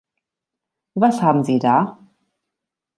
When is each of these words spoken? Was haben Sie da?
Was 0.95 1.21
haben 1.21 1.43
Sie 1.43 1.59
da? 1.59 1.99